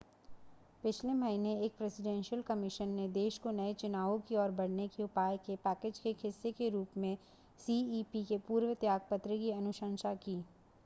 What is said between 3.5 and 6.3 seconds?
नए चुनावों की ओर बढ़ने के उपाय के पैकेज के एक